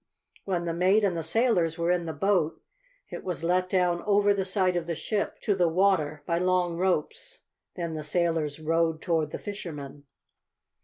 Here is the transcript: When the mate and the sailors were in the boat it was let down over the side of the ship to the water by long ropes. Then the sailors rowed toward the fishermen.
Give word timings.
When 0.45 0.65
the 0.65 0.73
mate 0.73 1.03
and 1.03 1.15
the 1.15 1.21
sailors 1.21 1.77
were 1.77 1.91
in 1.91 2.05
the 2.07 2.11
boat 2.11 2.59
it 3.11 3.23
was 3.23 3.43
let 3.43 3.69
down 3.69 4.01
over 4.07 4.33
the 4.33 4.43
side 4.45 4.75
of 4.75 4.87
the 4.87 4.95
ship 4.95 5.39
to 5.41 5.53
the 5.53 5.67
water 5.69 6.23
by 6.25 6.39
long 6.39 6.75
ropes. 6.75 7.37
Then 7.75 7.93
the 7.93 8.01
sailors 8.01 8.59
rowed 8.59 8.99
toward 9.03 9.29
the 9.29 9.37
fishermen. 9.37 10.05